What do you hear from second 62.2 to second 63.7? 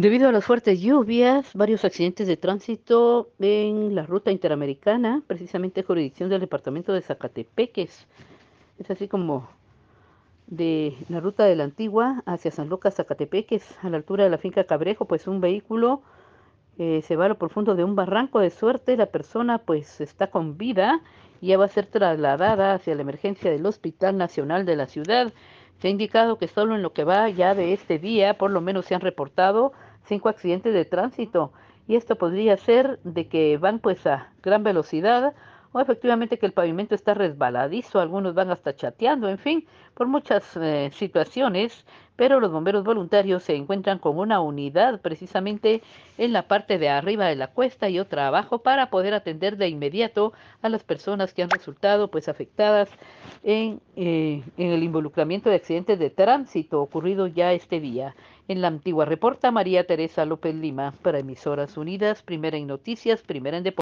primera en noticias, primera en